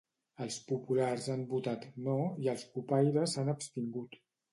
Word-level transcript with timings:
Els 0.43 0.55
populars 0.69 1.27
han 1.33 1.43
votat 1.51 1.85
"No" 2.07 2.15
i 2.45 2.49
els 2.55 2.65
cupaires 2.79 3.37
s'han 3.37 3.53
abstingut. 3.55 4.19